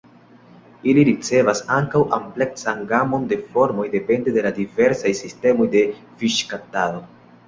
[0.91, 5.85] Ili ricevas ankaŭ ampleksan gamon de formoj depende de la diversaj sistemoj de
[6.23, 7.03] fiŝkaptado.